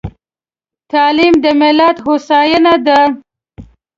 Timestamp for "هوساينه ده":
2.05-2.99